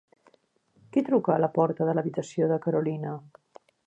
[0.95, 3.13] Qui truca a la porta de l'habitació de Carolina?